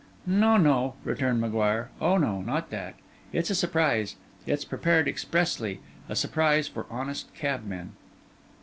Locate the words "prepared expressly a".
4.65-6.15